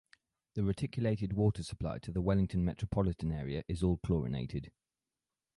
The 0.55 0.63
reticulated 0.63 1.33
water 1.33 1.61
supply 1.61 1.99
to 1.99 2.11
the 2.11 2.23
Wellington 2.23 2.65
metropolitan 2.65 3.31
area 3.31 3.63
is 3.67 3.83
all 3.83 3.97
chlorinated. 3.97 4.71